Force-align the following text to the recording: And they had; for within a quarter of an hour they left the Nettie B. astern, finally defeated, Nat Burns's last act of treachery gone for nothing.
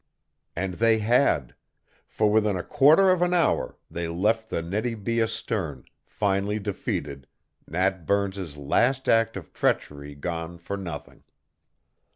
And 0.55 0.73
they 0.81 0.97
had; 0.97 1.53
for 2.07 2.31
within 2.31 2.55
a 2.57 2.63
quarter 2.63 3.11
of 3.11 3.21
an 3.21 3.35
hour 3.35 3.77
they 3.91 4.07
left 4.07 4.49
the 4.49 4.63
Nettie 4.63 4.95
B. 4.95 5.21
astern, 5.21 5.85
finally 6.07 6.57
defeated, 6.57 7.27
Nat 7.67 8.07
Burns's 8.07 8.57
last 8.57 9.07
act 9.07 9.37
of 9.37 9.53
treachery 9.53 10.15
gone 10.15 10.57
for 10.57 10.75
nothing. 10.75 11.21